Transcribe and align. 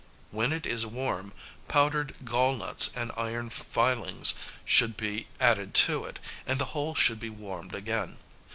When 0.31 0.51
it 0.51 0.65
is 0.65 0.83
warm, 0.83 1.31
powdered 1.67 2.15
gallnuts 2.25 2.89
and 2.95 3.11
iron 3.15 3.51
filings 3.51 4.33
should 4.65 4.97
be 4.97 5.27
added 5.39 5.75
to 5.75 6.05
it, 6.05 6.17
and 6.47 6.57
the 6.57 6.65
whole 6.73 6.95
should 6.95 7.19
be 7.19 7.29
warmed 7.29 7.75
again. 7.75 8.17